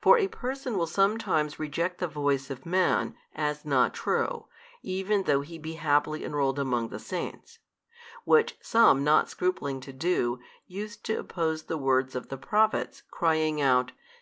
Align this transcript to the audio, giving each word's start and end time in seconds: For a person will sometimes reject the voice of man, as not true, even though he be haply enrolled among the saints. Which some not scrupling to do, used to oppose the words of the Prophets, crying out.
For 0.00 0.16
a 0.16 0.28
person 0.28 0.78
will 0.78 0.86
sometimes 0.86 1.58
reject 1.58 1.98
the 1.98 2.08
voice 2.08 2.48
of 2.48 2.64
man, 2.64 3.14
as 3.34 3.66
not 3.66 3.92
true, 3.92 4.46
even 4.82 5.24
though 5.24 5.42
he 5.42 5.58
be 5.58 5.74
haply 5.74 6.24
enrolled 6.24 6.58
among 6.58 6.88
the 6.88 6.98
saints. 6.98 7.58
Which 8.24 8.56
some 8.62 9.04
not 9.04 9.28
scrupling 9.28 9.80
to 9.80 9.92
do, 9.92 10.40
used 10.66 11.04
to 11.04 11.18
oppose 11.18 11.64
the 11.64 11.76
words 11.76 12.14
of 12.14 12.30
the 12.30 12.38
Prophets, 12.38 13.02
crying 13.10 13.60
out. 13.60 13.92